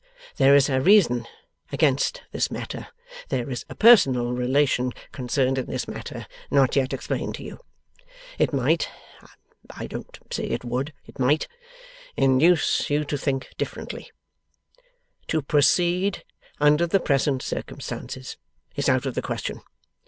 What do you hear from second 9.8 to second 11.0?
don't say it would